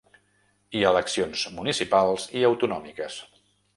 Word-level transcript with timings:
I 0.79 0.79
eleccions 0.91 1.43
municipals 1.57 2.25
i 2.41 2.43
autonòmiques. 2.51 3.21